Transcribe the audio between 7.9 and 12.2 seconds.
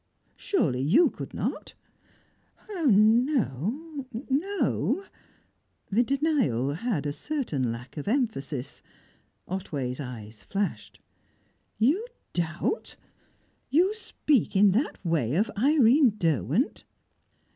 of emphasis. Otway's eyes flashed. "You